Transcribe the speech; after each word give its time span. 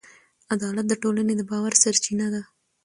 عدالت 0.53 0.85
د 0.89 0.93
ټولنې 1.01 1.33
د 1.37 1.41
باور 1.49 1.73
سرچینه 1.83 2.27
ده. 2.33 2.41